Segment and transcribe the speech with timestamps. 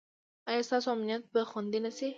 [0.49, 2.09] ایا ستاسو امنیت به خوندي نه شي؟